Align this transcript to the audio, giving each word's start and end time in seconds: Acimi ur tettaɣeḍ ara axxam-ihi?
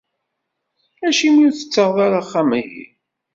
Acimi 1.07 1.41
ur 1.47 1.53
tettaɣeḍ 1.53 1.97
ara 2.05 2.19
axxam-ihi? 2.21 2.85